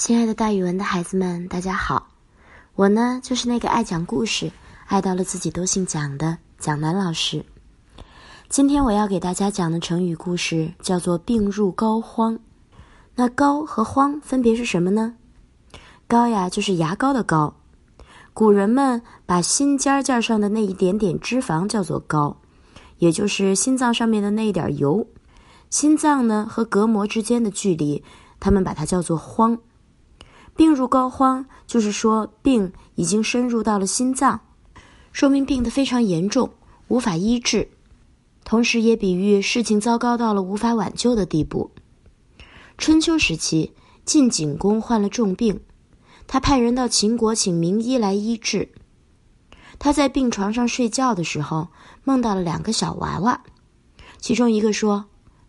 [0.00, 2.08] 亲爱的，大语文的孩子们，大家好！
[2.74, 4.50] 我呢，就是那个爱讲故事、
[4.86, 7.44] 爱到了自己都姓蒋的蒋楠老师。
[8.48, 12.38] 今天我要给大家讲的成语故事叫做“病入膏肓”。
[13.14, 15.16] 那“膏”和“肓”分别是什么呢
[16.08, 17.52] ？“膏”呀，就是牙膏的“膏”。
[18.32, 22.38] 古人们把心尖尖上的那一点点脂肪叫做“膏”，
[22.96, 25.06] 也就是心脏上面的那一点油。
[25.68, 28.02] 心脏呢和隔膜之间的距离，
[28.40, 29.58] 他们把它叫做“肓”。
[30.60, 34.40] 病入膏肓，就是说病已经深入到了心脏，
[35.10, 36.52] 说明病得非常严重，
[36.88, 37.70] 无法医治。
[38.44, 41.70] 同时也比喻事情糟糕到了无法挽救的地步。
[42.76, 43.72] 春秋时期，
[44.04, 45.62] 晋景公患了重病，
[46.26, 48.70] 他派人到秦国请名医来医治。
[49.78, 51.68] 他在病床上睡觉的时候，
[52.04, 53.42] 梦到了两个小娃娃，
[54.18, 55.06] 其中一个说：“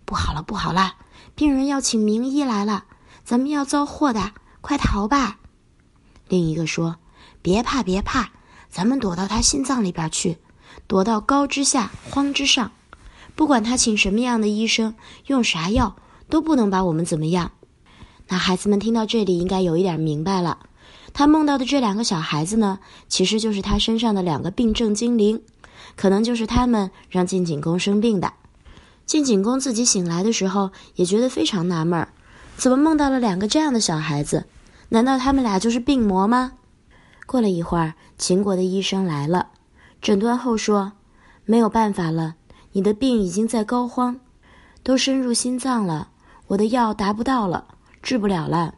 [0.07, 0.93] 不好了，不好了，
[1.35, 2.85] 病人要请名医来了，
[3.25, 4.31] 咱们要遭祸的。”
[4.61, 5.39] 快逃吧！
[6.29, 6.97] 另一个说
[7.41, 8.29] ：“别怕，别怕，
[8.69, 10.37] 咱们躲到他心脏里边去，
[10.87, 12.71] 躲到高之下，荒之上。
[13.35, 14.93] 不管他请什么样的医生，
[15.25, 15.95] 用啥药，
[16.29, 17.51] 都不能把我们怎么样。”
[18.29, 20.59] 那孩子们听到这里，应该有一点明白了。
[21.11, 25.41] 他梦到的这两个小孩子呢，其实就是他身上的两个病症精灵，
[25.97, 28.31] 可能就是他们让晋景公生病的。
[29.05, 32.13] 晋景公自己醒来的时候，也觉得非常纳闷儿。
[32.55, 34.45] 怎么梦到了两个这样的小孩子？
[34.93, 36.51] 难道他们俩就是病魔吗？
[37.25, 39.47] 过了一会儿，秦国的医生来了，
[40.01, 40.91] 诊断后说
[41.45, 42.35] ：“没有办法了，
[42.73, 44.17] 你的病已经在膏肓，
[44.83, 46.09] 都深入心脏了，
[46.47, 47.69] 我的药达不到了，
[48.01, 48.75] 治不了了。”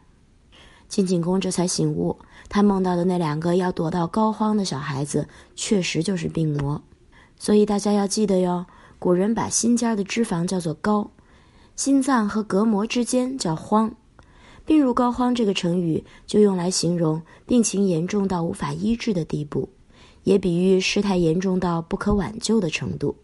[0.88, 2.16] 晋景公这才醒悟，
[2.48, 5.26] 他梦到的那两个要躲到膏肓的小孩子，
[5.56, 6.80] 确实就是病魔。
[7.36, 8.66] 所以大家要记得哟，
[9.00, 11.10] 古人把心尖的脂肪叫做膏。
[11.74, 13.90] 心脏和隔膜之间叫肓，
[14.66, 19.68] 病入膏肓这个成语就用来形容病情严重到无法医治的地步，
[20.22, 23.14] 也比喻事态严重到不可挽救的程度。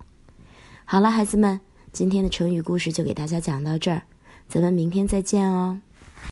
[0.85, 1.61] 好了，孩子们，
[1.93, 4.03] 今天的成语故事就给大家讲到这儿，
[4.49, 5.81] 咱们明天再见哦。